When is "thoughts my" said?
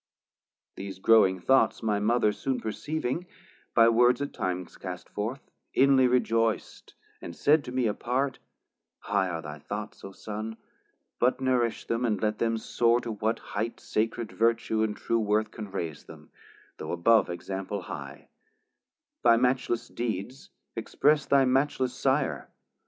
1.39-1.99